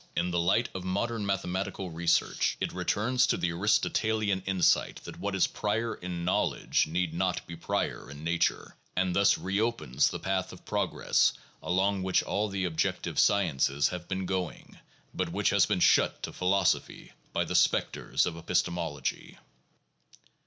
[0.15, 3.37] In the light of modern mathematical research, it 202 THE JOURNAL OF PHILOSOPHY returns to
[3.37, 8.75] the Aristotelian insight that what is prior in knowledge need not be prior in nature,
[8.95, 14.07] and thus re opens the path of progress along which all the objective sciences have
[14.07, 14.79] been going,
[15.13, 19.37] but which has been shut to philosophy by the specters of epistemology.